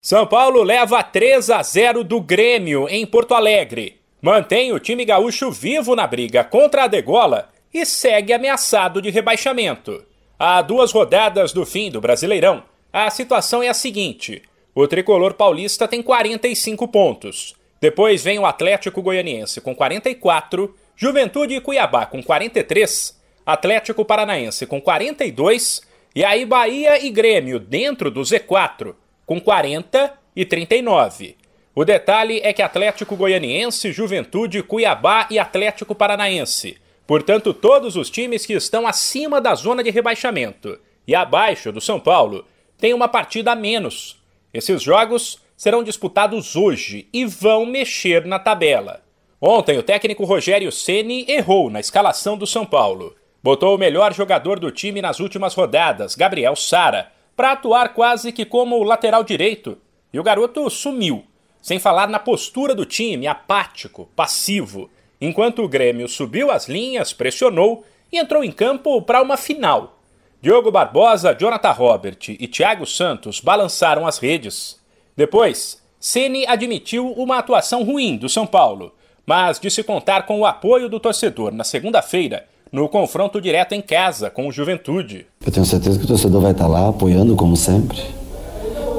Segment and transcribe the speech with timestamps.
[0.00, 4.00] São Paulo leva 3 a 0 do Grêmio em Porto Alegre.
[4.22, 10.04] Mantém o time gaúcho vivo na briga contra a degola e segue ameaçado de rebaixamento.
[10.38, 14.40] Há duas rodadas do fim do Brasileirão, a situação é a seguinte:
[14.72, 17.56] o tricolor paulista tem 45 pontos.
[17.80, 24.80] Depois vem o Atlético Goianiense com 44, Juventude e Cuiabá com 43, Atlético Paranaense com
[24.80, 25.82] 42
[26.14, 28.94] e aí Bahia e Grêmio dentro do Z4
[29.28, 31.36] com 40 e 39.
[31.74, 38.46] O detalhe é que Atlético Goianiense, Juventude, Cuiabá e Atlético Paranaense, portanto todos os times
[38.46, 42.46] que estão acima da zona de rebaixamento e abaixo do São Paulo,
[42.78, 44.16] têm uma partida a menos.
[44.52, 49.02] Esses jogos serão disputados hoje e vão mexer na tabela.
[49.38, 53.14] Ontem o técnico Rogério Ceni errou na escalação do São Paulo.
[53.42, 58.44] Botou o melhor jogador do time nas últimas rodadas, Gabriel Sara, para atuar quase que
[58.44, 59.78] como lateral direito,
[60.12, 61.24] e o garoto sumiu,
[61.62, 64.90] sem falar na postura do time, apático, passivo,
[65.20, 70.00] enquanto o Grêmio subiu as linhas, pressionou e entrou em campo para uma final.
[70.42, 74.80] Diogo Barbosa, Jonathan Robert e Thiago Santos balançaram as redes.
[75.16, 78.92] Depois, Ceni admitiu uma atuação ruim do São Paulo,
[79.24, 84.30] mas disse contar com o apoio do torcedor na segunda-feira no confronto direto em casa
[84.30, 85.26] com o Juventude.
[85.44, 87.98] Eu tenho certeza que o torcedor vai estar lá apoiando, como sempre.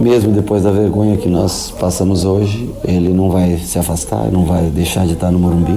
[0.00, 4.62] Mesmo depois da vergonha que nós passamos hoje, ele não vai se afastar, não vai
[4.70, 5.76] deixar de estar no Morumbi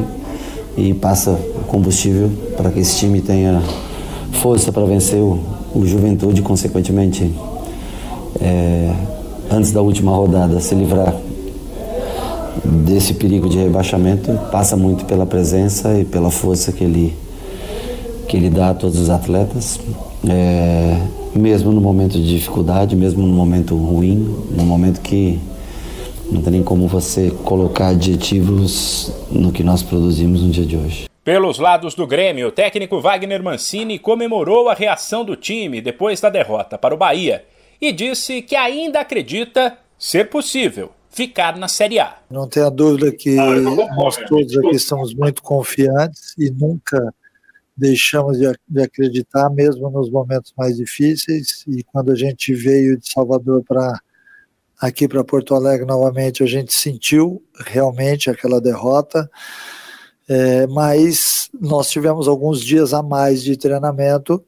[0.77, 3.61] e passa combustível para que esse time tenha
[4.31, 5.39] força para vencer o,
[5.73, 7.33] o Juventude, consequentemente,
[8.39, 8.93] é,
[9.49, 11.15] antes da última rodada, se livrar
[12.63, 17.15] desse perigo de rebaixamento, passa muito pela presença e pela força que ele
[18.31, 19.77] que ele dá a todos os atletas,
[20.25, 20.95] é,
[21.37, 24.15] mesmo no momento de dificuldade, mesmo no momento ruim,
[24.51, 25.37] no momento que
[26.31, 31.09] não tem nem como você colocar adjetivos no que nós produzimos no dia de hoje.
[31.25, 36.29] Pelos lados do Grêmio, o técnico Wagner Mancini comemorou a reação do time depois da
[36.29, 37.43] derrota para o Bahia
[37.81, 42.15] e disse que ainda acredita ser possível ficar na Série A.
[42.29, 47.13] Não tenha dúvida que nós todos aqui estamos muito confiantes e nunca
[47.81, 51.65] deixamos de, de acreditar, mesmo nos momentos mais difíceis.
[51.67, 53.99] E quando a gente veio de Salvador para
[54.79, 59.29] aqui para Porto Alegre novamente, a gente sentiu realmente aquela derrota.
[60.29, 64.43] É, mas nós tivemos alguns dias a mais de treinamento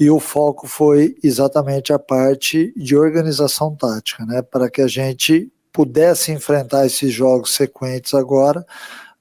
[0.00, 5.52] e o foco foi exatamente a parte de organização tática, né, para que a gente
[5.70, 8.64] pudesse enfrentar esses jogos sequentes agora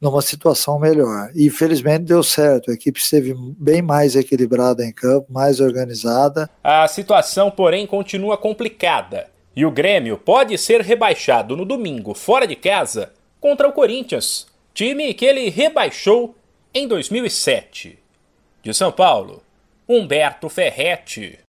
[0.01, 1.29] numa situação melhor.
[1.35, 6.49] E felizmente deu certo, a equipe esteve bem mais equilibrada em campo, mais organizada.
[6.63, 9.29] A situação, porém, continua complicada.
[9.55, 15.13] E o Grêmio pode ser rebaixado no domingo, fora de casa, contra o Corinthians, time
[15.13, 16.35] que ele rebaixou
[16.73, 17.99] em 2007.
[18.63, 19.43] De São Paulo,
[19.87, 21.37] Humberto Ferretti.